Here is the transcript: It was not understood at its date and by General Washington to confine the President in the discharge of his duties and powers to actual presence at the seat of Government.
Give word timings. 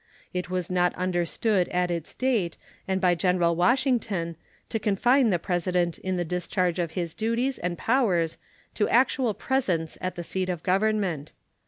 It 0.33 0.49
was 0.49 0.71
not 0.71 0.95
understood 0.95 1.69
at 1.69 1.91
its 1.91 2.15
date 2.15 2.57
and 2.87 2.99
by 2.99 3.13
General 3.13 3.55
Washington 3.55 4.35
to 4.69 4.79
confine 4.79 5.29
the 5.29 5.37
President 5.37 5.99
in 5.99 6.17
the 6.17 6.25
discharge 6.25 6.79
of 6.79 6.93
his 6.93 7.13
duties 7.13 7.59
and 7.59 7.77
powers 7.77 8.39
to 8.73 8.89
actual 8.89 9.35
presence 9.35 9.99
at 10.01 10.15
the 10.15 10.23
seat 10.23 10.49
of 10.49 10.63
Government. 10.63 11.33